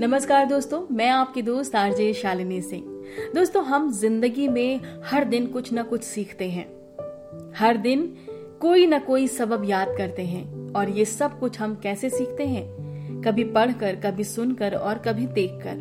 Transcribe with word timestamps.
नमस्कार 0.00 0.46
दोस्तों, 0.46 0.82
मैं 0.90 1.08
आपकी 1.08 1.42
दोस्त 1.42 1.76
आरजे 1.76 2.12
शालिनी 2.12 2.62
सिंह। 2.62 2.82
दोस्तों, 3.34 3.64
हम 3.64 3.92
ज़िंदगी 3.92 4.48
में 4.48 4.80
हर 5.04 5.24
दिन 5.24 5.46
कुछ 5.46 5.72
न 5.74 5.82
कुछ 5.82 6.02
सीखते 6.02 6.50
हैं। 6.50 6.66
हर 7.56 7.76
दिन 7.76 8.16
कोई 8.60 8.86
ना 8.86 8.98
कोई 8.98 9.26
सबब 9.26 9.64
याद 9.64 9.88
करते 9.98 10.22
हैं 10.22 10.72
और 10.72 10.90
ये 10.90 11.04
सब 11.04 11.38
कुछ 11.40 11.60
हम 11.60 11.74
कैसे 11.74 12.10
सीखते 12.10 12.46
हैं? 12.46 13.22
कभी 13.22 13.44
पढ़कर, 13.44 13.96
कभी 13.96 14.24
सुनकर 14.24 14.74
और 14.74 14.98
कभी 14.98 15.26
देखकर। 15.26 15.74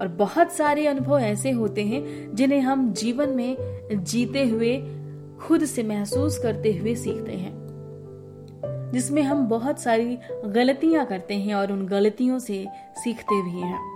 और 0.00 0.08
बहुत 0.08 0.52
सारे 0.52 0.86
अनुभव 0.86 1.18
ऐसे 1.18 1.50
होते 1.50 1.82
हैं 1.82 2.34
जिन्हें 2.34 2.60
हम 2.60 2.92
जीवन 2.92 3.28
में 3.28 3.56
जीते 3.92 4.44
हुए, 4.44 4.76
खुद 5.40 5.64
से 5.64 5.82
महसूस 5.82 6.38
करते 6.38 6.72
हुए 6.72 6.94
सीखते 6.94 7.32
हैं। 7.32 7.61
जिसमें 8.92 9.22
हम 9.22 9.48
बहुत 9.48 9.80
सारी 9.80 10.18
गलतियाँ 10.46 11.06
करते 11.06 11.34
हैं 11.34 11.54
और 11.54 11.72
उन 11.72 11.86
गलतियों 11.86 12.38
से 12.38 12.68
सीखते 12.96 13.42
भी 13.42 13.50
हैं। 13.50 13.92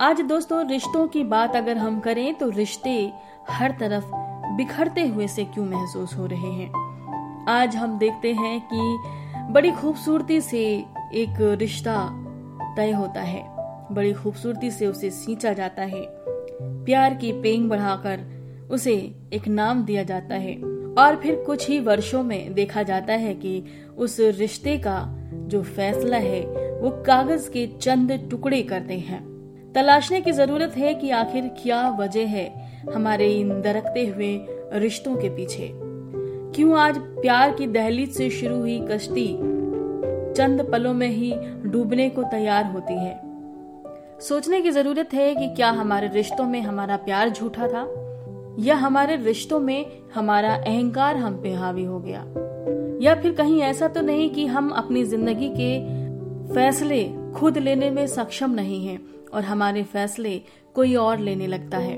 आज 0.00 0.20
दोस्तों, 0.20 0.68
रिश्तों 0.68 1.08
की 1.08 1.24
बात 1.24 1.56
अगर 1.56 1.76
हम 1.76 2.00
करें 2.00 2.34
तो 2.34 2.50
रिश्ते 2.50 3.12
हर 3.50 3.70
तरफ़ 3.70 4.04
बिखरते 4.56 5.06
हुए 5.06 5.28
से 5.28 5.44
क्यों 5.44 5.66
महसूस 5.66 6.16
हो 6.16 6.26
रहे 6.26 6.50
हैं? 6.52 6.72
आज 7.48 7.76
हम 7.76 7.98
देखते 7.98 8.32
हैं 8.32 8.68
कि 8.74 8.98
बड़ी 9.52 9.70
खूबसूरती 9.70 10.40
से 10.40 10.84
एक 11.14 11.36
रिश्ता 11.40 12.10
तय 12.76 12.90
होता 12.90 13.20
है। 13.20 13.58
बड़ी 13.94 14.12
खूबसूरती 14.12 14.70
से 14.70 14.86
उसे 14.86 15.10
सींचा 15.10 15.52
जाता 15.52 15.82
है। 15.82 16.06
प्यार 16.62 17.14
की 17.14 17.32
पेंग 17.32 17.70
बढ़ाकर 17.70 18.20
उसे 18.70 19.14
एक 19.32 19.48
नाम 19.48 19.84
दिया 19.84 20.02
जाता 20.02 20.34
है। 20.34 20.77
और 20.98 21.16
फिर 21.16 21.34
कुछ 21.36 21.68
ही 21.68 21.80
वर्षों 21.80 22.22
में 22.22 22.54
देखा 22.54 22.82
जाता 22.82 23.12
है 23.12 23.34
कि 23.34 23.64
उस 23.98 24.20
रिश्ते 24.20 24.76
का 24.78 25.14
जो 25.34 25.62
फैसला 25.62 26.16
है, 26.16 26.40
वो 26.80 26.90
कागज़ 26.90 27.50
के 27.50 27.66
चंद 27.66 28.28
टुकड़े 28.30 28.62
करते 28.62 28.94
हैं। 28.94 29.28
तलाशने 29.74 30.20
की 30.20 30.32
ज़रूरत 30.32 30.76
है 30.76 30.94
कि 30.94 31.10
आखिर 31.10 31.50
क्या 31.62 31.90
वजह 31.90 32.26
है 32.26 32.72
हमारे 32.94 33.28
इन 33.32 33.60
दरकते 33.60 34.06
हुए 34.06 34.40
रिश्तों 34.72 35.16
के 35.16 35.28
पीछे। 35.28 35.70
क्यों 36.54 36.78
आज 36.78 36.98
प्यार 36.98 37.54
की 37.54 37.66
दहलीज 37.66 38.10
से 38.12 38.30
शुरू 38.30 38.56
हुई 38.56 38.80
कश्ती 38.90 39.36
चंद 40.34 40.68
पलों 40.72 40.94
में 40.94 41.08
ही 41.08 41.34
डूबने 41.64 42.10
को 42.10 42.22
तैयार 42.22 42.64
होती 42.64 42.94
है? 42.94 43.20
सोचने 44.20 44.60
की 44.62 44.70
ज़रूरत 44.70 45.08
है 45.14 45.34
कि 45.34 45.48
क्या 45.48 45.70
हमारे 45.70 46.08
रिश्तों 46.08 46.44
में 46.44 46.60
हमारा 46.60 46.96
प्यार 46.96 47.30
झूठा 47.30 47.68
था? 47.68 48.04
या 48.58 48.76
हमारे 48.76 49.16
रिश्तों 49.16 49.60
में 49.60 50.02
हमारा 50.14 50.54
अहंकार 50.54 51.16
हम 51.16 51.40
पे 51.42 51.52
हावी 51.52 51.84
हो 51.84 51.98
गया। 52.00 52.24
या 53.02 53.14
फिर 53.14 53.32
कहीं 53.32 53.60
ऐसा 53.62 53.88
तो 53.88 54.00
नहीं 54.00 54.28
कि 54.30 54.46
हम 54.46 54.70
अपनी 54.70 55.04
ज़िंदगी 55.04 55.48
के 55.50 56.54
फैसले 56.54 57.04
खुद 57.36 57.58
लेने 57.58 57.90
में 57.90 58.06
सक्षम 58.06 58.50
नहीं 58.50 58.86
हैं 58.86 59.00
और 59.34 59.44
हमारे 59.44 59.82
फैसले 59.82 60.40
कोई 60.74 60.94
और 60.94 61.18
लेने 61.18 61.46
लगता 61.46 61.78
है। 61.78 61.96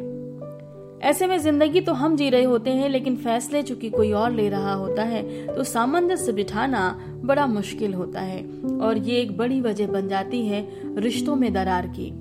ऐसे 1.03 1.27
में 1.27 1.37
ज़िंदगी 1.39 1.81
तो 1.81 1.93
हम 1.93 2.17
जी 2.17 2.29
रहे 2.31 2.45
होते 2.45 2.71
हैं, 2.71 2.89
लेकिन 2.89 3.17
फैसले 3.17 3.63
चूँकि 3.63 3.91
कोई 3.91 4.13
और 4.13 4.31
ले 4.31 4.49
रहा 4.49 4.73
होता 4.75 5.03
है 5.03 5.47
तो 5.55 5.65
सामंजस्य 5.65 6.33
बिठाना 6.33 6.89
बड़ा 7.25 7.47
मुश्किल 7.47 7.95
होता 7.95 8.21
है 8.21 8.43
और 8.81 8.99
ये 8.99 9.21
एक 9.21 9.37
बड़ी 9.37 9.61
वजह 9.61 9.87
बन 9.87 10.09
जाती 10.09 10.47
है 10.47 10.67
रिश्तों 10.97 11.37
में 11.37 11.53
दरार 11.53 11.87
की। 11.89 12.13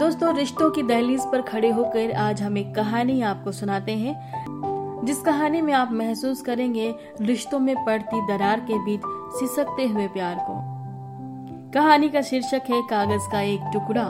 दोस्तों, 0.00 0.34
रिश्तों 0.34 0.70
की 0.70 0.82
दहलीज 0.82 1.20
पर 1.32 1.42
खड़े 1.42 1.70
होकर 1.70 2.12
आज 2.12 2.42
हम 2.42 2.58
एक 2.58 2.74
कहानी 2.74 3.22
आपको 3.22 3.52
सुनाते 3.52 3.92
हैं। 3.92 4.14
जिस 5.04 5.20
कहानी 5.20 5.62
में 5.62 5.72
आप 5.72 5.92
महसूस 5.92 6.42
करेंगे, 6.42 6.94
रिश्तों 7.20 7.58
में 7.58 7.84
पड़ती 7.84 8.26
दरार 8.26 8.60
के 8.60 8.84
बीच 8.84 9.00
सिसकते 9.08 9.88
हुए 9.88 10.08
प्यार 10.08 10.34
को। 10.40 10.54
कहानी 11.70 12.08
का 12.08 12.20
शीर्षक 12.20 12.62
है, 12.70 12.82
कागज़ 12.82 13.32
का 13.32 13.40
एक 13.40 13.60
टुकड़ा। 13.72 14.06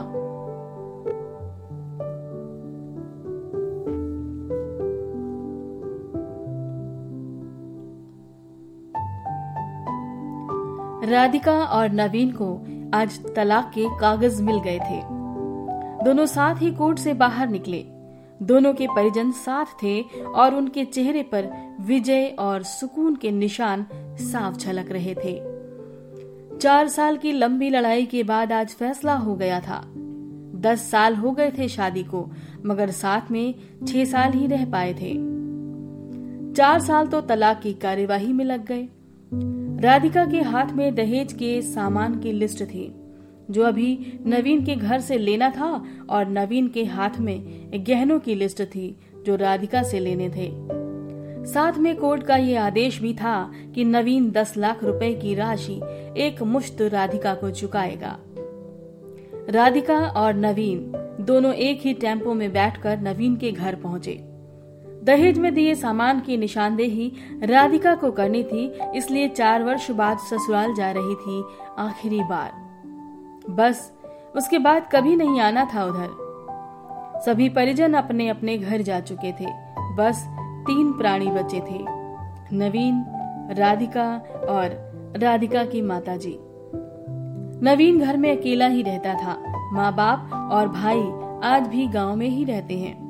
राधिका 11.11 11.63
और 11.63 11.89
नवीन 11.89 12.31
को 12.41 12.61
आज 12.97 13.35
तलाक 13.35 13.71
के 13.73 13.85
कागज़ 13.99 14.43
मिल 14.43 14.59
गए 14.59 14.79
थे। 14.79 15.20
दोनों 16.03 16.25
साथ 16.25 16.55
ही 16.55 16.71
कोर्ट 16.71 16.99
से 16.99 17.13
बाहर 17.13 17.49
निकले। 17.49 17.85
दोनों 18.41 18.73
के 18.73 18.87
परिजन 18.87 19.31
साथ 19.31 19.65
थे 19.83 20.01
और 20.35 20.55
उनके 20.55 20.85
चेहरे 20.85 21.23
पर 21.23 21.49
विजय 21.81 22.35
और 22.39 22.63
सुकून 22.63 23.15
के 23.15 23.31
निशान 23.31 23.85
साफ़ 24.19 24.57
झलक 24.57 24.91
रहे 24.91 25.15
थे। 25.25 25.51
चार 26.57 26.87
साल 26.87 27.17
की 27.17 27.31
लंबी 27.31 27.69
लड़ाई 27.69 28.05
के 28.05 28.23
बाद 28.23 28.51
आज 28.51 28.69
फैसला 28.69 29.15
हो 29.15 29.35
गया 29.35 29.59
था। 29.59 29.83
दस 30.55 30.91
साल 30.91 31.15
हो 31.15 31.31
गए 31.31 31.51
थे 31.51 31.67
शादी 31.67 32.03
को, 32.03 32.29
मगर 32.65 32.91
साथ 32.91 33.31
में 33.31 33.55
छह 33.87 34.05
साल 34.05 34.31
ही 34.31 34.47
रह 34.47 34.65
पाए 34.65 34.93
थे। 34.93 35.13
चार 36.53 36.79
साल 36.79 37.07
तो 37.07 37.21
तलाक 37.21 37.61
की 37.61 37.73
कार्यवाही 37.73 38.33
में 38.33 38.45
लग 38.45 38.65
गए। 38.65 38.87
राधिका 39.81 40.25
के 40.25 40.41
हाथ 40.41 40.65
में 40.65 40.95
दहेज 40.95 41.33
के 41.33 41.61
सामान 41.61 42.19
की 42.19 42.31
लिस्ट 42.31 42.63
थी। 42.63 42.95
जो 43.49 43.63
अभी 43.63 44.19
नवीन 44.25 44.65
के 44.65 44.75
घर 44.75 44.99
से 44.99 45.17
लेना 45.17 45.49
था 45.49 45.71
और 46.09 46.27
नवीन 46.27 46.67
के 46.67 46.83
हाथ 46.85 47.19
में 47.19 47.71
गहनों 47.87 48.19
की 48.19 48.35
लिस्ट 48.35 48.61
थी, 48.61 48.95
जो 49.25 49.35
राधिका 49.35 49.83
से 49.83 49.99
लेने 49.99 50.29
थे। 50.29 50.49
साथ 51.45 51.77
में 51.77 51.95
कोर्ट 51.95 52.23
का 52.23 52.35
ये 52.35 52.55
आदेश 52.55 53.01
भी 53.01 53.13
था 53.13 53.51
कि 53.75 53.85
नवीन 53.85 54.29
दस 54.31 54.57
लाख 54.57 54.83
रुपए 54.83 55.13
की 55.13 55.35
राशि 55.35 55.79
एक 56.17 56.41
मुश्त 56.43 56.81
राधिका 56.81 57.33
को 57.33 57.49
चुकाएगा। 57.51 58.17
राधिका 59.49 59.99
और 60.07 60.33
नवीन 60.33 60.91
दोनों 61.21 61.53
एक 61.53 61.81
ही 61.81 61.93
टेंपो 61.93 62.33
में 62.33 62.51
बैठकर 62.53 62.99
नवीन 62.99 63.35
के 63.35 63.51
घर 63.51 63.75
पहुँचे। 63.75 64.19
दहेज 65.03 65.37
में 65.39 65.53
दिए 65.53 65.75
सामान 65.75 66.19
की 66.19 66.37
निशानदेही 66.37 67.11
राधिका 67.43 67.95
को 67.95 68.11
करनी 68.11 68.43
थी, 68.43 68.65
इसलिए 68.95 69.27
चार 69.27 69.63
वर्ष 69.63 69.91
बाद 69.91 70.17
ससुराल 70.19 70.73
जा 70.73 70.91
रही 70.91 71.15
थी 71.15 71.43
आखिरी 71.79 72.19
बार। 72.19 72.70
बस, 73.49 73.91
उसके 74.35 74.59
बाद 74.59 74.89
कभी 74.91 75.15
नहीं 75.15 75.41
आना 75.41 75.65
था 75.75 75.83
उधर। 75.85 76.09
सभी 77.25 77.49
परिजन 77.49 77.93
अपने 77.93 78.29
अपने 78.29 78.57
घर 78.57 78.81
जा 78.81 78.99
चुके 78.99 79.31
थे। 79.31 79.45
बस 79.95 80.27
तीन 80.67 80.93
प्राणी 80.93 81.31
बचे 81.31 81.59
थे, 81.59 81.85
नवीन, 82.55 83.05
राधिका 83.51 84.15
और 84.49 84.91
राधिका 85.17 85.65
की 85.65 85.81
माताजी। 85.81 86.37
नवीन 87.63 87.99
घर 87.99 88.17
में 88.17 88.39
अकेला 88.39 88.67
ही 88.67 88.81
रहता 88.81 89.13
था। 89.13 89.53
माँ 89.73 89.95
बाप 89.95 90.49
और 90.51 90.67
भाई 90.67 91.01
आज 91.43 91.67
भी 91.67 91.87
गाँव 91.87 92.15
में 92.15 92.27
ही 92.27 92.43
रहते 92.43 92.73
हैं। 92.73 93.01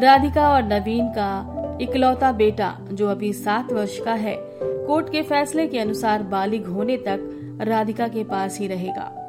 राधिका 0.00 0.48
और 0.50 0.62
नवीन 0.62 1.08
का 1.08 1.52
इकलौता 1.80 2.32
बेटा, 2.32 2.78
जो 2.92 3.08
अभी 3.08 3.32
सात 3.32 3.72
वर्ष 3.72 4.00
का 4.00 4.12
है, 4.12 4.36
कोर्ट 4.62 5.10
के 5.12 5.22
फैसले 5.22 5.66
के 5.66 5.78
अनुसार 5.78 6.22
बालिग 6.22 6.66
होने 6.66 6.96
तक 6.96 7.32
राधिका 7.62 8.08
के 8.08 8.24
पास 8.24 8.58
ही 8.58 8.66
रहेगा। 8.66 9.25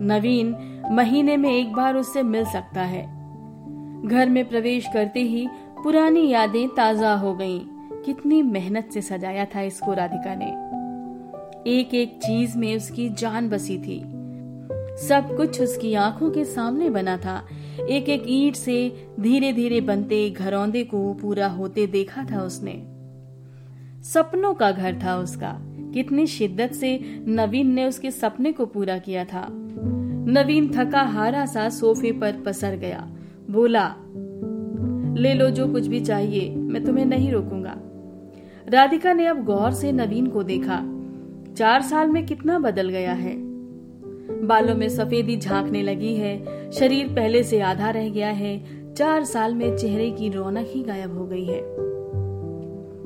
नवीन 0.00 0.56
महीने 0.92 1.36
में 1.36 1.50
एक 1.50 1.72
बार 1.72 1.96
उससे 1.96 2.22
मिल 2.22 2.44
सकता 2.44 2.82
है। 2.82 3.02
घर 4.06 4.28
में 4.28 4.48
प्रवेश 4.48 4.86
करते 4.94 5.20
ही 5.20 5.48
पुरानी 5.84 6.28
यादें 6.28 6.68
ताज़ा 6.68 7.14
हो 7.14 7.34
गईं। 7.34 7.60
कितनी 8.02 8.42
मेहनत 8.42 8.90
से 8.94 9.02
सजाया 9.02 9.44
था 9.44 9.60
इसको 9.60 9.92
राधिका 9.92 10.34
ने। 10.34 10.46
एक 11.70 11.94
एक 11.94 12.16
चीज़ 12.16 12.58
में 12.58 12.76
उसकी 12.76 13.08
जान 13.08 13.48
बसी 13.48 13.78
थी। 13.78 14.00
सब 15.06 15.36
कुछ 15.36 15.60
उसकी 15.60 15.94
आँखों 15.94 16.30
के 16.30 16.44
सामने 16.44 16.90
बना 16.90 17.16
था। 17.16 17.46
एक 17.90 18.08
एक 18.08 18.22
ईट 18.26 18.54
से 18.54 19.08
धीरे 19.20 19.52
धीरे 19.52 19.80
बनते 19.80 20.30
घरौंदे 20.30 20.84
को 20.84 21.14
पूरा 21.14 21.46
होते 21.46 21.86
देखा 21.86 22.24
था 22.24 22.42
उसने। 22.42 22.72
सपनों 24.02 24.54
का 24.54 24.70
घर 24.70 24.98
था 25.04 25.16
उसका। 25.16 25.58
कितनी 25.94 26.26
शिद्दत 26.26 26.72
से 26.72 27.20
नवीन 27.28 27.70
ने 27.70 27.84
उसके 27.84 28.10
सपने 28.10 28.52
को 28.52 28.66
पूरा 28.66 28.98
किया 28.98 29.24
था। 29.24 29.63
नवीन 30.26 30.70
थका 30.76 31.02
हारा 31.02 31.46
सा 31.46 31.68
सोफे 31.68 32.12
पर 32.12 32.32
पसर 32.46 32.76
गया। 32.76 33.08
बोला, 33.50 33.94
ले 35.20 35.34
लो 35.34 35.50
जो 35.50 35.68
कुछ 35.68 35.86
भी 35.86 36.00
चाहिए, 36.00 36.56
मैं 36.56 36.84
तुम्हें 36.84 37.04
नहीं 37.04 37.32
रोकूँगा। 37.32 37.74
राधिका 38.68 39.12
ने 39.12 39.26
अब 39.26 39.44
गौर 39.44 39.70
से 39.70 39.92
नवीन 39.92 40.26
को 40.26 40.42
देखा। 40.42 40.82
चार 41.56 41.82
साल 41.82 42.08
में 42.08 42.26
कितना 42.26 42.58
बदल 42.58 42.88
गया 42.88 43.12
है। 43.12 43.36
बालों 44.46 44.74
में 44.74 44.88
सफेदी 44.88 45.36
झांकने 45.36 45.82
लगी 45.82 46.14
है। 46.14 46.44
शरीर 46.72 47.06
पहले 47.06 47.42
से 47.42 47.60
आधा 47.60 47.90
रह 47.90 48.08
गया 48.08 48.28
है। 48.28 48.84
चार 48.94 49.24
साल 49.24 49.54
में 49.54 49.76
चेहरे 49.76 50.10
की 50.10 50.28
रौनक 50.28 50.66
ही 50.68 50.82
गायब 50.82 51.18
हो 51.18 51.26
गई 51.26 51.44
है। 51.44 51.60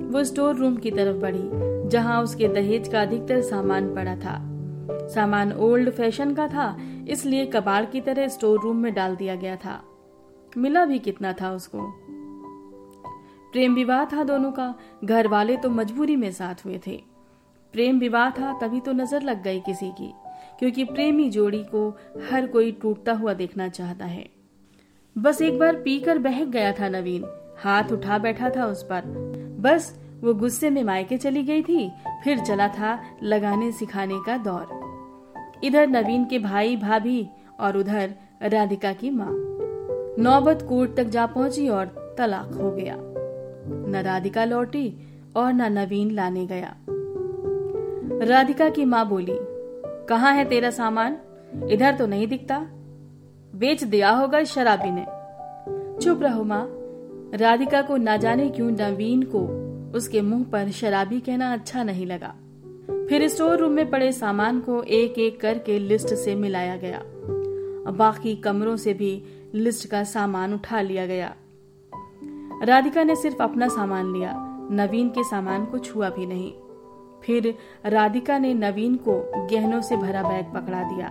वो 0.09 0.25
स्टोर 0.25 0.57
रूम 0.57 0.77
की 0.77 0.91
तरफ़ 0.91 1.17
बढ़ी, 1.17 1.51
जहाँ 1.89 2.23
उसके 2.23 2.49
दहेज 2.49 2.89
का 2.89 3.03
अधिकतर 3.03 3.41
सामान 3.41 3.95
पड़ा 3.95 4.17
था। 4.17 4.55
सामान 4.91 5.53
ओल्ड 5.53 5.91
फ़ैशन 5.91 6.35
का 6.35 6.47
था 6.47 6.79
इसलिए 7.09 7.47
कबाड़ 7.47 7.85
की 7.85 8.01
तरह 8.01 8.29
स्टोर 8.29 8.61
रूम 8.61 8.77
में 8.77 8.93
डाल 8.95 9.17
दिया 9.17 9.35
गया 9.37 9.57
था। 9.57 9.83
मिला 10.57 10.85
भी 10.85 10.99
कितना 10.99 11.33
था 11.33 11.51
उसको? 11.53 11.87
प्रेम 13.53 13.75
विवाह 13.75 14.05
था 14.05 14.25
दोनों 14.25 14.51
का। 14.53 14.75
घर 15.05 15.29
वाले 15.29 15.57
तो 15.57 15.71
मजबूरी 15.71 16.17
में 16.17 16.31
साथ 16.33 16.65
हुए 16.65 16.81
थे। 16.87 16.97
प्रेम 17.75 17.99
विवाह 17.99 18.31
था 18.31 18.53
तभी 18.59 18.81
तो 18.81 18.93
नज़र 18.93 19.23
लग 19.23 19.43
गई 19.43 19.61
किसी 19.61 19.91
की, 19.91 20.13
क्योंकि 20.59 20.85
प्रेमी 20.85 21.29
जोड़ी 21.31 21.63
को 21.65 21.89
हर 22.31 22.47
कोई 22.47 22.73
टूटता 22.73 23.13
हुआ 23.13 23.33
देखना 23.35 23.69
चाहता 23.69 24.05
है। 24.07 24.29
बस 25.17 25.43
एक 25.43 25.59
बार 25.59 25.77
पीकर 25.77 26.19
बहक 26.19 26.49
गया 26.49 26.73
था 26.73 26.89
नवीन। 26.89 27.25
हाथ 27.59 27.93
उठा 27.93 28.19
बैठा 28.19 28.51
था 28.51 28.67
उस 28.67 28.83
पर। 28.83 29.03
बस 29.61 29.95
वो 30.23 30.35
गुस्से 30.35 30.71
में 30.71 30.83
मायके 30.85 31.17
चली 31.17 31.43
गई 31.45 31.63
थी, 31.63 31.91
फिर 32.25 32.39
चला 32.41 32.69
था 32.69 32.99
लगाने 33.23 33.71
सिखाने 33.73 34.19
का 34.27 34.37
दौर। 34.39 34.78
इधर 35.65 35.87
नवीन 35.87 36.25
के 36.25 36.39
भाई 36.39 36.77
भाभी 36.77 37.29
और 37.61 37.77
उधर 37.77 38.15
राधिका 38.43 38.93
की 38.93 39.11
माँ। 39.11 39.35
नौबत 40.19 40.67
कोर्ट 40.69 40.97
तक 40.97 41.05
जा 41.05 41.27
पहुँची 41.27 41.69
और 41.69 42.15
तलाक 42.19 42.53
हो 42.55 42.71
गया। 42.71 42.97
न 43.91 44.03
राधिका 44.05 44.45
लौटी 44.45 44.99
और 45.37 45.53
न 45.53 45.73
नवीन 45.73 46.11
लाने 46.11 46.47
गया। 46.47 46.77
राधिका 48.27 48.69
की 48.69 48.85
माँ 48.85 49.09
बोली, 49.09 49.37
कहा 50.09 50.31
है 50.31 50.45
तेरा 50.45 50.71
सामान? 50.71 51.17
इधर 51.71 51.95
तो 51.95 52.07
नहीं 52.07 52.27
दिखता। 52.27 52.59
बेच 53.55 53.85
दिया 53.85 54.11
होगा 54.11 54.45
शराबी 54.45 54.91
ने। 54.91 55.07
चुप 56.01 56.23
रहो 56.23 56.45
माँ। 56.45 56.69
राधिका 57.35 57.83
को 57.83 57.97
ना 57.97 58.17
जाने 58.17 58.49
क्यों 58.49 58.71
नवीन 58.71 59.23
को 59.23 59.47
उसके 59.97 60.21
मुँह 60.21 60.45
पर 60.45 60.71
शराबी 60.71 61.21
कहना 61.21 61.53
अच्छा 61.53 61.83
नहीं 61.83 62.07
लगा। 62.07 62.35
फिर 62.91 63.29
स्टोर 63.29 63.59
रूम 63.59 63.73
में 63.73 63.91
पड़े 63.91 64.13
सामान 64.13 64.61
को 64.61 64.83
एक 64.83 65.19
एक 65.19 65.41
करके 65.41 65.79
लिस्ट 65.79 66.15
से 66.15 66.35
मिलाया 66.35 66.77
गया। 66.77 67.03
बाकी 67.93 68.37
कमरों 68.37 68.77
से 68.77 68.95
भी 68.95 69.23
लिस्ट 69.55 69.91
का 69.91 70.05
सामान 70.05 70.55
उठा 70.55 70.81
लिया 70.81 71.07
गया। 71.07 71.35
राधिका 72.63 73.03
ने 73.03 73.17
सिर्फ़ 73.17 73.43
अपना 73.43 73.69
सामान 73.69 74.13
लिया, 74.13 74.59
नवीन 74.71 75.09
के 75.09 75.25
सामान 75.25 75.65
को 75.65 75.79
छुआ 75.79 76.11
भी 76.11 76.27
नहीं। 76.27 76.53
फिर 77.23 77.55
राधिका 77.87 78.39
ने 78.39 78.55
नवीन 78.55 78.97
को 78.97 79.33
गहनों 79.47 79.81
से 79.81 79.97
भरा 79.97 80.23
बैग 80.23 80.47
पकड़ा 80.47 80.83
दिया। 80.83 81.11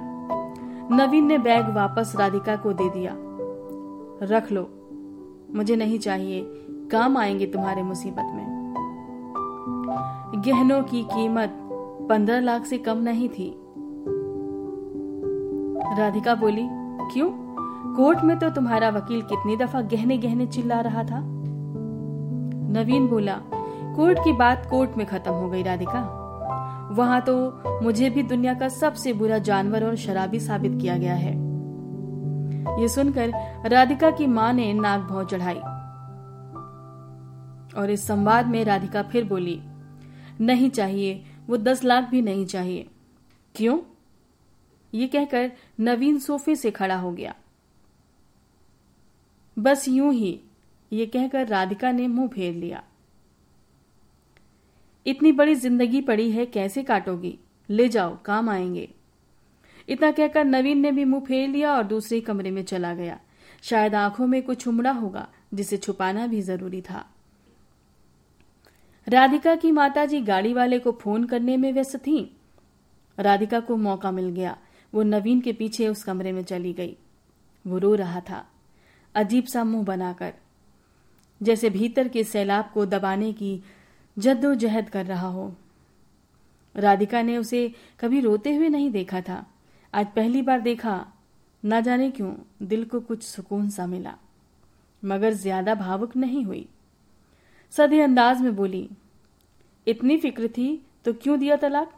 नवीन 0.91 1.27
ने 1.27 1.37
बैग 1.37 1.65
वापस 1.75 2.13
राधिका 2.19 2.55
को 2.55 2.73
दे 2.73 2.89
दिया। 2.89 3.11
रख 4.25 4.51
लो, 4.51 4.69
मुझे 5.55 5.75
नहीं 5.75 5.99
चाहिए, 5.99 6.41
काम 6.91 7.17
आएँगे 7.17 7.45
तुम्हारे 7.45 7.83
मुसीबत 7.83 8.31
में। 8.35 8.57
गहनों 10.35 10.83
की 10.83 11.03
कीमत 11.03 11.63
पंद्रह 12.09 12.39
लाख 12.39 12.65
से 12.65 12.77
कम 12.77 12.97
नहीं 12.97 13.29
थी। 13.29 13.53
राधिका 15.99 16.35
बोली, 16.35 16.67
क्यों? 17.13 17.29
कोर्ट 17.95 18.19
में 18.23 18.39
तो 18.39 18.49
तुम्हारा 18.49 18.89
वकील 18.89 19.21
कितनी 19.21 19.55
दफ़ा 19.57 19.81
गहने 19.81 20.17
गहने 20.17 20.45
चिल्ला 20.47 20.79
रहा 20.79 21.03
था? 21.03 21.19
नवीन 22.71 23.07
बोला, 23.07 23.41
कोर्ट 23.95 24.19
की 24.19 24.33
बात 24.33 24.67
कोर्ट 24.69 24.97
में 24.97 25.07
खत्म 25.07 25.31
हो 25.31 25.49
गई, 25.49 25.63
राधिका। 25.63 26.23
वहाँ 26.91 27.21
तो 27.21 27.61
मुझे 27.83 28.09
भी 28.09 28.23
दुनिया 28.23 28.53
का 28.53 28.69
सबसे 28.69 29.13
बुरा 29.13 29.37
जानवर 29.37 29.85
और 29.85 29.95
शराबी 29.95 30.39
साबित 30.39 30.77
किया 30.81 30.97
गया 30.97 31.13
है। 31.13 31.33
ये 32.81 32.87
सुनकर 32.87 33.31
राधिका 33.65 34.11
की 34.11 34.27
माँ 34.27 34.53
ने 34.53 34.73
नाक 34.73 35.01
भाव 35.01 35.25
चढ़ाई। 35.25 35.59
और 37.81 37.89
इस 37.89 38.07
संवाद 38.07 38.47
में 38.47 38.63
राधिका 38.65 39.01
फिर 39.01 39.25
बोली, 39.25 39.61
नहीं 40.41 40.69
चाहिए 40.69 41.23
वो 41.49 41.57
दस 41.57 41.83
लाख 41.83 42.03
भी 42.03 42.21
नहीं 42.21 42.45
चाहिए। 42.45 42.87
क्यों? 43.55 43.79
ये 44.93 45.07
कहकर 45.07 45.51
नवीन 45.79 46.19
सोफे 46.19 46.55
से 46.55 46.71
खड़ा 46.71 46.95
हो 46.95 47.11
गया। 47.11 47.35
बस 49.59 49.87
यूँ 49.87 50.13
ही, 50.13 50.39
ये 50.93 51.05
कहकर 51.05 51.47
राधिका 51.47 51.91
ने 51.91 52.07
मुँह 52.07 52.27
फेर 52.27 52.55
लिया। 52.55 52.83
इतनी 55.05 55.31
बड़ी 55.31 55.55
ज़िंदगी 55.55 56.01
पड़ी 56.01 56.31
है, 56.31 56.45
कैसे 56.45 56.83
काटोगी? 56.83 57.39
ले 57.69 57.89
जाओ, 57.89 58.17
काम 58.25 58.49
आएँगे। 58.49 58.93
इतना 59.89 60.11
कहकर 60.11 60.45
नवीन 60.45 60.79
ने 60.79 60.91
भी 60.91 61.05
मुँह 61.05 61.25
फेर 61.25 61.49
लिया 61.49 61.73
और 61.73 61.83
दूसरे 61.83 62.21
कमरे 62.21 62.51
में 62.51 62.63
चला 62.63 62.93
गया। 62.93 63.19
शायद 63.61 63.95
आँखों 63.95 64.27
में 64.27 64.43
कुछ 64.43 64.67
उमड़ा 64.67 64.91
होगा, 64.91 65.27
जिसे 65.53 65.77
छुपाना 65.77 66.27
भी 66.27 66.41
ज़रूरी 66.41 66.81
था। 66.81 67.13
राधिका 69.07 69.55
की 69.55 69.71
माताजी 69.71 70.21
गाड़ी 70.21 70.53
वाले 70.53 70.79
को 70.79 70.91
फ़ोन 70.91 71.23
करने 71.23 71.57
में 71.57 71.73
व्यस्त 71.73 71.95
थीं। 71.95 72.25
राधिका 73.17 73.59
को 73.59 73.77
मौका 73.77 74.11
मिल 74.11 74.29
गया। 74.29 74.57
वो 74.93 75.03
नवीन 75.03 75.41
के 75.41 75.53
पीछे 75.53 75.87
उस 75.87 76.03
कमरे 76.03 76.31
में 76.31 76.43
चली 76.43 76.73
गई। 76.73 76.97
वो 77.65 77.77
रो 77.77 77.95
रहा 77.95 78.19
था। 78.19 78.45
अजीब 79.15 79.45
सा 79.45 79.63
मुँह 79.63 79.83
बनाकर। 79.83 80.33
जैसे 81.41 81.69
भीतर 81.69 82.07
के 82.07 82.23
सैलाब 82.23 82.71
को 82.73 82.85
दबाने 82.85 83.33
की 83.33 83.63
जद्दोजहद 84.17 84.89
कर 84.89 85.05
रहा 85.05 85.27
हो। 85.27 85.53
राधिका 86.75 87.21
ने 87.21 87.37
उसे 87.37 87.73
कभी 87.99 88.19
रोते 88.19 88.55
हुए 88.55 88.69
नहीं 88.69 88.91
देखा 88.91 89.21
था। 89.21 89.45
आज 89.93 90.07
पहली 90.07 90.41
बार 90.41 90.61
देखा। 90.61 91.05
ना 91.63 91.79
जाने 91.79 92.11
क्यों 92.11 92.33
दिल 92.63 92.85
को 92.85 92.99
कुछ 92.99 93.23
सुकून 93.23 93.69
सा 93.69 93.85
मिला। 93.87 94.15
मगर 95.05 95.33
ज़्यादा 95.33 95.75
भावुक 95.75 96.15
नहीं 96.15 96.45
हुई। 96.45 96.69
सधे 97.71 98.01
अंदाज 98.01 98.41
में 98.41 98.55
बोली, 98.55 98.89
इतनी 99.87 100.17
फ़िक्र 100.17 100.47
थी 100.47 100.85
तो 101.05 101.13
क्यों 101.13 101.39
दिया 101.39 101.55
तलाक? 101.55 101.93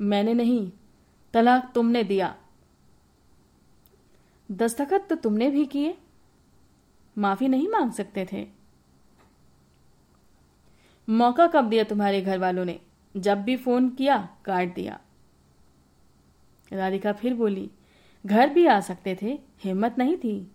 मैंने 0.00 0.34
नहीं, 0.34 0.72
तलाक 1.34 1.72
तुमने 1.74 2.04
दिया। 2.04 2.36
दस्तखत 4.52 5.06
तो 5.10 5.16
तुमने 5.16 5.50
भी 5.50 5.64
किए। 5.66 5.96
माफ़ी 7.18 7.48
नहीं 7.48 7.68
मांग 7.68 7.92
सकते 7.92 8.26
थे। 8.32 8.46
मौका 11.08 11.46
कब 11.46 11.68
दिया 11.68 11.84
तुम्हारे 11.84 12.22
घर 12.22 12.38
वालों 12.38 12.64
ने? 12.64 12.80
जब 13.16 13.42
भी 13.42 13.56
फ़ोन 13.56 13.88
किया, 13.90 14.36
काट 14.44 14.74
दिया। 14.74 15.00
राधिका 16.72 17.12
फिर 17.12 17.34
बोली, 17.34 17.70
घर 18.26 18.48
भी 18.48 18.66
आ 18.66 18.80
सकते 18.80 19.18
थे, 19.22 19.38
हिम्मत 19.64 19.98
नहीं 19.98 20.16
थी। 20.16 20.50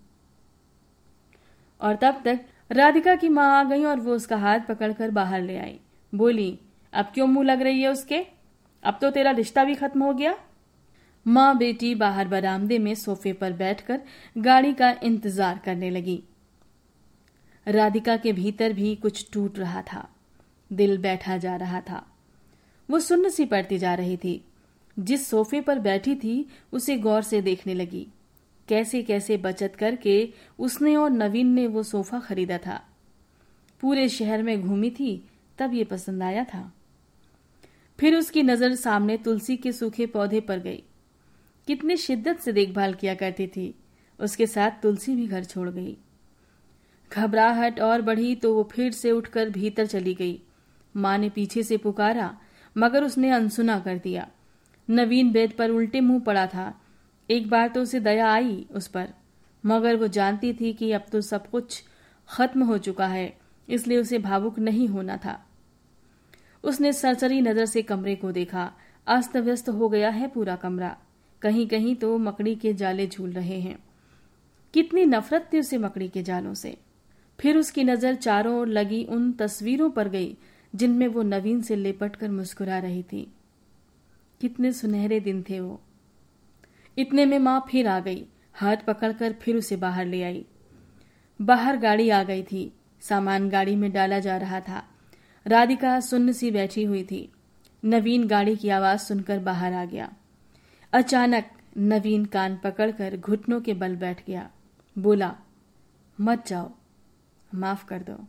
और 1.81 1.95
तब 1.95 2.21
तक 2.25 2.45
राधिका 2.71 3.15
की 3.15 3.29
माँ 3.29 3.59
आ 3.59 3.63
गई 3.63 3.83
और 3.83 3.99
वो 3.99 4.15
उसका 4.15 4.37
हाथ 4.37 4.59
पकड़कर 4.59 5.11
बाहर 5.11 5.41
ले 5.41 5.57
आई। 5.57 5.79
बोली, 6.13 6.59
अब 6.93 7.11
क्यों 7.13 7.27
मुँह 7.27 7.45
लग 7.45 7.61
रही 7.61 7.81
है 7.81 7.89
उसके? 7.89 8.25
अब 8.83 8.97
तो 9.01 9.09
तेरा 9.11 9.31
रिश्ता 9.31 9.63
भी 9.63 9.75
खत्म 9.75 10.03
हो 10.03 10.13
गया। 10.13 10.35
माँ 11.25 11.57
बेटी 11.57 11.95
बाहर 11.95 12.27
बरामदे 12.27 12.79
में 12.79 12.95
सोफे 12.95 13.33
पर 13.33 13.53
बैठकर 13.53 13.99
गाड़ी 14.37 14.73
का 14.73 14.95
इंतज़ार 15.03 15.59
करने 15.65 15.89
लगी। 15.89 16.23
राधिका 17.67 18.17
के 18.17 18.33
भीतर 18.33 18.73
भी 18.73 18.95
कुछ 18.95 19.25
टूट 19.33 19.59
रहा 19.59 19.81
था। 19.81 20.07
दिल 20.71 20.97
बैठा 20.97 21.37
जा 21.37 21.55
रहा 21.55 21.81
था। 21.81 22.05
वो 22.89 22.99
सुन्न 22.99 23.29
सी 23.29 23.45
पड़ती 23.45 23.77
जा 23.77 23.93
रही 23.93 24.17
थी। 24.17 24.43
जिस 24.99 25.29
सोफे 25.29 25.61
पर 25.61 25.79
बैठी 25.79 26.15
थी, 26.15 26.45
उसे 26.73 26.97
गौर 26.97 27.21
से 27.21 27.41
देखने 27.41 27.73
लगी। 27.73 28.07
कैसे 28.71 29.03
कैसे 29.03 29.37
बचत 29.37 29.75
करके 29.75 30.33
उसने 30.59 30.95
और 30.95 31.09
नवीन 31.09 31.47
ने 31.47 31.67
वो 31.67 31.83
सोफा 31.83 32.19
खरीदा 32.19 32.57
था। 32.57 32.81
पूरे 33.81 34.07
शहर 34.09 34.43
में 34.43 34.61
घूमी 34.61 34.89
थी, 34.89 35.23
तब 35.57 35.73
ये 35.73 35.83
पसंद 35.83 36.23
आया 36.23 36.43
था। 36.43 36.71
फिर 37.99 38.15
उसकी 38.15 38.43
नज़र 38.43 38.75
सामने 38.75 39.17
तुलसी 39.17 39.57
के 39.57 39.71
सूखे 39.71 40.05
पौधे 40.05 40.39
पर 40.39 40.59
गई। 40.59 40.83
कितनी 41.67 41.97
शिद्दत 41.97 42.39
से 42.39 42.51
देखभाल 42.53 42.93
किया 42.93 43.13
करती 43.15 43.47
थी। 43.47 43.73
उसके 44.19 44.47
साथ 44.47 44.81
तुलसी 44.81 45.15
भी 45.15 45.27
घर 45.27 45.43
छोड़ 45.43 45.69
गई। 45.69 45.97
घबराहट 47.11 47.79
और 47.79 48.01
बढ़ी 48.01 48.35
तो 48.35 48.53
वो 48.55 48.63
फिर 48.71 48.91
से 48.91 49.11
उठकर 49.11 49.49
भीतर 49.49 49.85
चली 49.85 50.13
गई। 50.13 50.39
माँ 50.95 51.17
ने 51.17 51.29
पीछे 51.29 51.63
से 51.63 51.77
पुकारा, 51.77 52.35
मगर 52.75 53.03
उसने 53.03 53.31
अनसुना 53.31 53.79
कर 53.79 53.97
दिया। 53.97 54.27
नवीन 54.89 55.31
बेड 55.31 55.57
पर 55.57 55.69
उल्टे 55.69 56.01
मुँह 56.01 56.19
पड़ा 56.19 56.45
था। 56.47 56.80
एक 57.31 57.49
बार 57.49 57.67
तो 57.67 57.81
उसे 57.81 57.99
दया 57.99 58.31
आई 58.31 58.65
उस 58.71 58.87
पर, 58.87 59.07
मगर 59.63 59.95
वो 59.95 60.07
जानती 60.07 60.53
थी 60.53 60.73
कि 60.73 60.91
अब 60.91 61.05
तो 61.11 61.21
सब 61.21 61.49
कुछ 61.49 61.83
खत्म 62.29 62.63
हो 62.63 62.77
चुका 62.77 63.07
है, 63.07 63.33
इसलिए 63.67 63.97
उसे 63.97 64.17
भावुक 64.19 64.59
नहीं 64.59 64.87
होना 64.87 65.17
था। 65.17 65.39
उसने 66.63 66.93
सरसरी 66.93 67.41
नज़र 67.41 67.65
से 67.65 67.81
कमरे 67.81 68.15
को 68.15 68.31
देखा। 68.31 68.71
अस्त 69.07 69.37
व्यस्त 69.37 69.69
हो 69.69 69.89
गया 69.89 70.09
है 70.09 70.27
पूरा 70.27 70.55
कमरा। 70.55 70.95
कहीं 71.41 71.67
कहीं 71.67 71.95
तो 71.95 72.17
मकड़ी 72.17 72.55
के 72.55 72.73
जाले 72.73 73.07
झूल 73.07 73.31
रहे 73.31 73.59
हैं। 73.59 73.77
कितनी 74.73 75.05
नफरत 75.05 75.49
थी 75.53 75.59
उसे 75.59 75.77
मकड़ी 75.77 76.07
के 76.07 76.23
जालों 76.23 76.53
से। 76.53 76.77
फिर 77.39 77.57
उसकी 77.57 77.83
नज़र 77.83 78.15
चारों 78.15 78.55
ओर 78.55 78.67
लगी 78.67 79.03
उन 79.05 79.31
तस्वीरों 79.31 79.89
पर 79.89 80.07
गई, 80.07 80.35
जिनमें 80.73 81.07
वो 81.07 81.23
नवीन 81.23 81.61
से 81.61 81.75
लिपट 81.75 82.15
कर 82.15 82.29
मुस्कुरा 82.29 82.79
रही 82.79 83.01
थी। 83.03 83.27
कितने 84.41 84.71
सुनहरे 84.71 85.19
दिन 85.19 85.43
थे 85.49 85.59
वो। 85.59 85.79
इतने 86.97 87.25
में 87.25 87.39
माँ 87.39 87.65
फिर 87.69 87.87
आ 87.87 87.99
गई। 87.99 88.25
हाथ 88.53 88.77
पकड़कर 88.77 89.33
फिर 89.33 89.55
उसे 89.55 89.75
बाहर 89.75 90.05
ले 90.05 90.23
आई। 90.23 90.45
बाहर 91.41 91.77
गाड़ी 91.77 92.09
आ 92.09 92.23
गई 92.23 92.43
थी। 92.43 92.73
सामान 93.01 93.49
गाड़ी 93.49 93.75
में 93.75 93.91
डाला 93.91 94.19
जा 94.19 94.37
रहा 94.37 94.59
था। 94.59 94.87
राधिका 95.47 95.99
सुन्न 95.99 96.31
सी 96.31 96.51
बैठी 96.51 96.83
हुई 96.83 97.03
थी। 97.03 97.31
नवीन 97.85 98.27
गाड़ी 98.27 98.55
की 98.55 98.69
आवाज़ 98.69 98.99
सुनकर 98.99 99.39
बाहर 99.39 99.73
आ 99.73 99.85
गया। 99.85 100.13
अचानक 100.93 101.51
नवीन 101.77 102.25
कान 102.25 102.59
पकड़कर 102.63 103.17
घुटनों 103.17 103.61
के 103.61 103.73
बल 103.73 103.95
बैठ 103.95 104.25
गया। 104.27 104.51
बोला, 104.97 105.35
मत 106.21 106.47
जाओ। 106.47 106.71
माफ़ 107.55 107.85
कर 107.85 107.99
दो। 107.99 108.27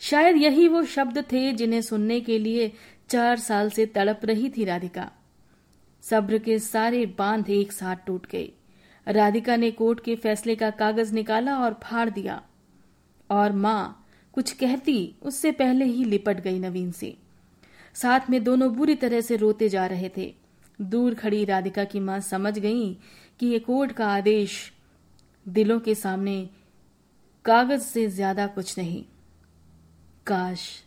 शायद 0.00 0.36
यही 0.36 0.68
वो 0.68 0.84
शब्द 0.84 1.18
थे 1.18 1.52
जिन्हें 1.52 1.80
सुनने 1.80 2.20
के 2.20 2.38
लिए 2.38 2.72
चार 3.08 3.38
साल 3.38 3.70
से 3.70 3.86
तड़प 3.86 4.20
रही 4.24 4.50
थी 4.50 4.64
राधिका। 4.64 5.12
सब्र 6.02 6.38
के 6.38 6.58
सारे 6.58 7.06
बाँध 7.06 7.50
एक 7.50 7.72
साथ 7.72 7.96
टूट 8.06 8.26
गए। 8.26 8.52
राधिका 9.06 9.56
ने 9.56 9.70
कोर्ट 9.70 10.00
के 10.00 10.16
फैसले 10.16 10.56
का 10.56 10.70
कागज़ 10.70 11.14
निकाला 11.14 11.58
और 11.58 11.80
फाड़ 11.82 12.10
दिया। 12.10 12.42
और 13.30 13.52
माँ 13.52 14.06
कुछ 14.32 14.52
कहती, 14.52 15.14
उससे 15.22 15.52
पहले 15.52 15.84
ही 15.84 16.04
लिपट 16.04 16.40
गई 16.40 16.58
नवीन 16.58 16.90
से। 16.92 17.16
साथ 17.94 18.30
में 18.30 18.44
दोनों 18.44 18.72
बुरी 18.74 18.94
तरह 18.94 19.20
से 19.20 19.36
रोते 19.36 19.68
जा 19.68 19.86
रहे 19.86 20.10
थे। 20.16 20.34
दूर 20.80 21.14
खड़ी 21.14 21.44
राधिका 21.44 21.84
की 21.84 22.00
माँ 22.00 22.20
समझ 22.20 22.58
गई 22.58 22.92
कि 23.40 23.46
ये 23.46 23.58
कोर्ट 23.58 23.92
का 23.92 24.08
आदेश 24.08 24.72
दिलों 25.48 25.80
के 25.80 25.94
सामने 25.94 26.50
कागज़ 27.44 27.80
से 27.80 28.06
ज़्यादा 28.06 28.46
कुछ 28.46 28.78
नहीं। 28.78 29.04
काश 30.26 30.84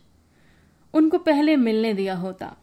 उनको 0.94 1.18
पहले 1.18 1.56
मिलने 1.56 1.94
दिया 1.94 2.14
होता। 2.14 2.56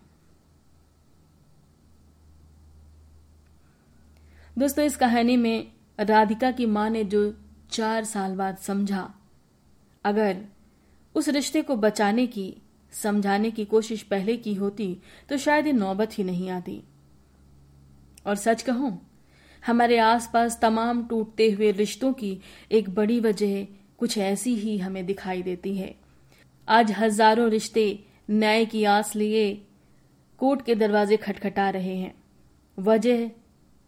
दोस्तों, 4.59 4.83
इस 4.85 4.95
कहानी 4.97 5.35
में 5.37 5.67
राधिका 5.99 6.49
की 6.51 6.65
माँ 6.65 6.89
ने 6.89 7.03
जो 7.03 7.19
चार 7.71 8.03
साल 8.03 8.33
बाद 8.35 8.57
समझा, 8.57 9.03
अगर 10.05 10.37
उस 11.15 11.29
रिश्ते 11.29 11.61
को 11.61 11.75
बचाने 11.75 12.25
की, 12.27 12.55
समझाने 12.93 13.51
की 13.51 13.65
कोशिश 13.65 14.01
पहले 14.03 14.35
की 14.37 14.53
होती 14.53 14.87
तो 15.29 15.37
शायद 15.37 15.67
ये 15.67 15.73
नौबत 15.73 16.17
ही 16.17 16.23
नहीं 16.23 16.49
आती। 16.49 16.81
और 18.25 18.35
सच 18.35 18.61
कहूँ, 18.61 18.91
हमारे 19.63 19.97
आसपास 19.99 20.59
तमाम 20.61 21.05
टूटते 21.07 21.49
हुए 21.51 21.71
रिश्तों 21.71 22.13
की 22.13 22.37
एक 22.71 22.89
बड़ी 22.89 23.19
वजह 23.19 23.65
कुछ 23.97 24.17
ऐसी 24.17 24.55
ही 24.55 24.77
हमें 24.77 25.05
दिखाई 25.05 25.41
देती 25.43 25.77
है। 25.77 25.95
आज 26.67 26.91
हज़ारों 26.91 27.49
रिश्ते 27.49 27.87
न्याय 28.29 28.65
की 28.65 28.83
आस 28.91 29.15
लिए 29.15 29.53
कोर्ट 30.39 30.65
के 30.65 30.75
दरवाजे 30.77 31.17
खटखटा 31.17 31.69
रहे 31.69 31.95
हैं। 31.95 32.15
वजह 32.77 33.29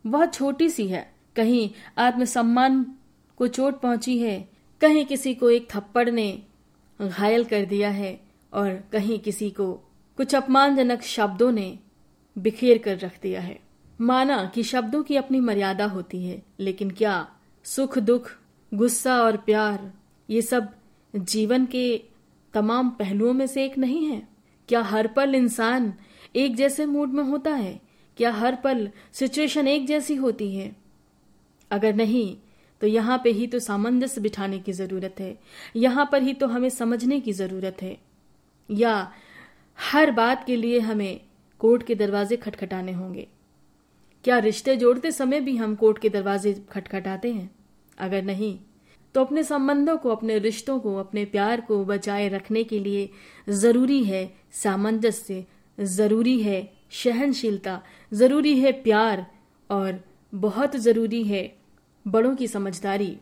बहुत 0.06 0.34
छोटी 0.34 0.70
सी 0.70 0.88
है। 0.88 1.14
कहीं 1.36 1.70
आत्मसम्मान 1.98 2.86
को 3.38 3.48
चोट 3.48 3.80
पहुँची 3.82 4.18
है, 4.20 4.50
कहीं 4.82 5.06
किसी 5.06 5.34
को 5.34 5.50
एक 5.50 5.68
थप्पड़ 5.72 6.10
ने 6.10 6.44
घायल 7.00 7.44
कर 7.44 7.66
दिया 7.66 7.90
है, 7.90 8.20
और 8.54 8.84
कहीं 8.92 9.20
किसी 9.20 9.50
को 9.50 9.74
कुछ 10.18 10.36
अपमानजनक 10.36 11.02
शब्दों 11.02 11.52
ने 11.52 11.80
बिखेर 12.38 12.78
कर 12.78 12.98
रख 12.98 13.22
दिया 13.22 13.42
है। 13.42 13.60
माना 14.02 14.52
कि 14.56 14.64
शब्दों 14.64 15.04
की 15.04 15.16
अपनी 15.16 15.40
मर्यादा 15.40 15.86
होती 15.86 16.24
है, 16.26 16.42
लेकिन 16.60 16.92
क्या 16.92 17.28
सुख, 17.64 17.98
दुख, 17.98 18.32
गुस्सा 18.74 19.22
और 19.22 19.38
प्यार, 19.38 19.92
ये 20.30 20.42
सब 20.42 20.74
जीवन 21.16 21.66
के 21.66 22.04
तमाम 22.54 22.90
पहलुओं 22.90 23.34
में 23.34 23.48
से 23.48 23.66
एक 23.66 23.78
नहीं 23.78 24.06
है? 24.06 24.28
क्या 24.70 24.82
हर 24.82 25.08
पल 25.08 25.36
इंसान 25.36 25.94
एक 26.36 26.56
जैसे 26.56 26.86
मूड 26.86 27.10
में 27.10 27.24
होता 27.24 27.52
है? 27.52 27.91
क्या 28.18 28.32
हर 28.32 28.56
पल 28.56 28.88
सिचुएशन 29.14 29.68
एक 29.68 29.86
जैसी 29.88 30.16
होती 30.16 30.56
है? 30.56 30.76
अगर 31.72 31.96
नहीं 31.96 32.38
तो 32.82 32.88
यहाँ 32.88 33.18
पे 33.24 33.30
ही 33.30 33.48
तो 33.48 33.60
सामंजस्य 33.60 34.22
बिठाने 34.22 34.60
की 34.60 34.74
ज़रूरत 34.74 35.16
है। 35.20 35.38
यहाँ 35.76 36.08
पर 36.12 36.22
ही 36.24 36.34
तो 36.34 36.48
हमें 36.48 36.70
समझने 36.70 37.20
की 37.20 37.34
ज़रूरत 37.34 37.82
है। 37.82 37.98
या 38.70 39.12
हर 39.80 40.12
बात 40.12 40.44
के 40.46 40.56
लिए 40.56 40.80
हमें 40.80 41.22
कोर्ट 41.62 41.84
के 41.84 41.96
दरवाजे 41.96 42.38
खटखटाने 42.38 42.92
होंगे। 42.92 43.28
क्या 44.24 44.38
रिश्ते 44.40 44.76
जोड़ते 44.76 45.12
समय 45.12 45.40
भी 45.40 45.56
हम 45.58 45.76
कोर्ट 45.76 46.00
के 46.00 46.10
दरवाजे 46.10 46.54
खटखटाते 46.72 47.32
हैं? 47.34 47.50
अगर 47.98 48.24
नहीं 48.24 48.58
तो 49.16 49.22
अपने 49.22 49.44
संबंधों 49.44 49.98
को, 49.98 50.10
अपने 50.10 50.38
रिश्तों 50.40 50.80
को, 50.80 50.96
अपने 50.98 51.24
प्यार 51.26 51.62
को 51.62 51.84
बचाए 51.86 52.28
रखने 52.30 52.64
के 52.64 52.80
लिए 52.80 53.10
ज़रूरी 53.50 54.04
है 54.04 54.34
सामंजस्य, 54.54 55.44
ज़रूरी 55.78 56.42
है 56.42 56.62
सहनशीलता, 56.92 57.82
ज़रूरी 58.12 58.60
है 58.60 58.72
प्यार 58.82 59.26
और 59.70 60.04
बहुत 60.34 60.76
ज़रूरी 60.76 61.24
है 61.24 61.44
बड़ों 62.06 62.36
की 62.36 62.48
समझदारी। 62.48 63.18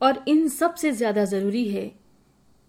और 0.00 0.24
इन 0.28 0.48
सबसे 0.48 0.92
ज़्यादा 0.92 1.24
ज़रूरी 1.24 1.68
है 1.68 1.90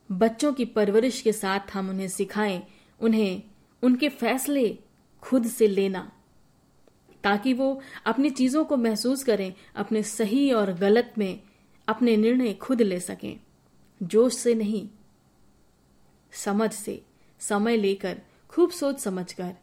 बच्चों 0.09 0.51
की 0.53 0.65
परवरिश 0.65 1.21
के 1.21 1.31
साथ 1.33 1.73
हम 1.73 1.89
उन्हें 1.89 2.07
सिखाएँ, 2.07 2.61
उन्हें 3.01 3.43
उनके 3.83 4.09
फैसले 4.09 4.77
खुद 5.23 5.47
से 5.47 5.67
लेना, 5.67 6.11
ताकि 7.23 7.53
वो 7.53 7.79
अपनी 8.05 8.29
चीज़ों 8.29 8.63
को 8.65 8.77
महसूस 8.77 9.23
करें, 9.23 9.53
अपने 9.75 10.03
सही 10.03 10.51
और 10.51 10.73
गलत 10.73 11.13
में 11.17 11.39
अपने 11.87 12.17
निर्णय 12.17 12.53
खुद 12.53 12.81
ले 12.81 12.99
सकें। 12.99 13.39
जोश 14.01 14.35
से 14.35 14.55
नहीं, 14.55 14.87
समझ 16.33 16.71
से, 16.71 17.01
समय 17.41 17.77
लेकर, 17.77 18.17
खूब 18.49 18.71
सोच 18.71 18.99
समझकर। 18.99 19.53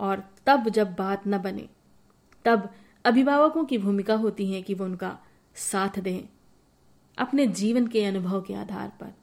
और 0.00 0.34
तब 0.46 0.68
जब 0.68 0.94
बात 0.94 1.22
न 1.26 1.38
बने, 1.38 1.68
तब 2.44 2.70
अभिभावकों 3.04 3.64
की 3.64 3.78
भूमिका 3.78 4.14
होती 4.14 4.52
है 4.52 4.62
कि 4.62 4.74
वो 4.74 4.84
उनका 4.84 5.18
साथ 5.54 5.98
दें, 5.98 6.28
अपने 7.18 7.46
जीवन 7.46 7.86
के 7.86 8.04
अनुभव 8.04 8.40
के 8.40 8.54
आधार 8.54 8.88
पर। 9.00 9.14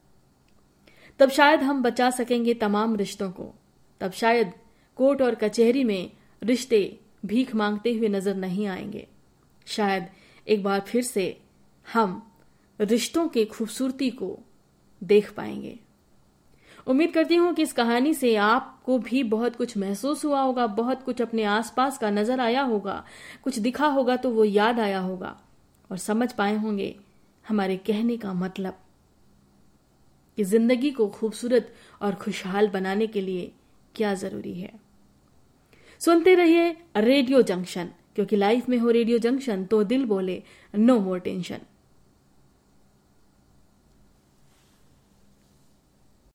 तब 1.19 1.29
शायद 1.29 1.59
हम 1.59 1.83
बचा 1.83 2.09
सकेंगे 2.09 2.53
तमाम 2.53 2.95
रिश्तों 2.95 3.31
को। 3.31 3.53
तब 4.01 4.11
शायद 4.11 4.53
कोर्ट 4.95 5.21
और 5.21 5.35
कचहरी 5.35 5.83
में 5.83 6.11
रिश्ते 6.43 6.99
भीख 7.25 7.55
मांगते 7.55 7.93
हुए 7.93 8.07
नज़र 8.07 8.35
नहीं 8.35 8.67
आएँगे। 8.67 9.07
शायद 9.65 10.07
एक 10.47 10.63
बार 10.63 10.79
फिर 10.79 11.03
से 11.03 11.41
हम 11.93 12.31
रिश्तों 12.81 13.27
की 13.27 13.45
खूबसूरती 13.45 14.09
को 14.09 14.39
देख 15.03 15.33
पाएँगे। 15.33 15.79
उम्मीद 16.87 17.11
करती 17.13 17.35
हूँ 17.35 17.53
कि 17.53 17.61
इस 17.61 17.73
कहानी 17.73 18.13
से 18.13 18.35
आपको 18.37 18.97
भी 18.99 19.23
बहुत 19.25 19.55
कुछ 19.55 19.77
महसूस 19.77 20.23
हुआ 20.25 20.41
होगा, 20.41 20.67
बहुत 20.67 21.03
कुछ 21.03 21.21
अपने 21.21 21.43
आसपास 21.45 21.97
का 21.97 22.09
नज़र 22.11 22.39
आया 22.39 22.61
होगा, 22.63 23.03
कुछ 23.43 23.59
दिखा 23.59 23.87
होगा 23.87 24.15
तो 24.15 24.29
वो 24.31 24.43
याद 24.43 24.79
आया 24.79 24.99
होगा 25.01 25.35
और 25.89 25.97
समझ 25.99 26.31
पाए 26.33 26.55
होंगे 26.57 26.95
हमारे 27.45 27.77
कहने 27.87 28.17
का 28.17 28.33
मतलब 28.35 28.77
कि 30.37 30.43
ज़िंदगी 30.45 30.91
को 30.91 31.07
खूबसूरत 31.09 31.73
और 32.01 32.15
खुशहाल 32.15 32.67
बनाने 32.69 33.07
के 33.07 33.21
लिए 33.21 33.51
क्या 33.95 34.13
ज़रूरी 34.15 34.53
है। 34.53 34.73
सुनते 36.01 36.35
रहिए 36.35 36.75
रेडियो 36.97 37.41
जंक्शन, 37.43 37.89
क्योंकि 38.15 38.35
लाइफ 38.35 38.67
में 38.69 38.77
हो 38.77 38.89
रेडियो 38.91 39.17
जंक्शन 39.19 39.63
तो 39.65 39.83
दिल 39.83 40.05
बोले, 40.05 40.41
नो 40.73 40.99
मोर 40.99 41.19
टेंशन। 41.19 41.59